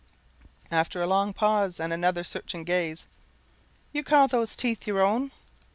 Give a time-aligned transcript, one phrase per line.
[0.71, 3.07] After a long pause, and another searching gaze, "Do
[3.99, 5.31] you call those teeth your own?"